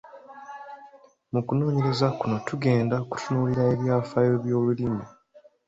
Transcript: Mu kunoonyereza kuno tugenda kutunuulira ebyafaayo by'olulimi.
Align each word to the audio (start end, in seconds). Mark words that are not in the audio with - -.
Mu 1.31 1.39
kunoonyereza 1.47 2.07
kuno 2.19 2.37
tugenda 2.47 2.95
kutunuulira 3.09 3.63
ebyafaayo 3.73 4.33
by'olulimi. 4.43 5.03